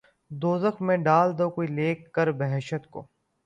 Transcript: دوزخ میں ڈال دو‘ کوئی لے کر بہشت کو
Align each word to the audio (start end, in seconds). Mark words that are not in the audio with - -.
دوزخ 0.31 0.81
میں 0.81 0.97
ڈال 0.97 1.37
دو‘ 1.39 1.49
کوئی 1.49 1.67
لے 1.67 1.93
کر 2.13 2.31
بہشت 2.39 2.89
کو 2.91 3.05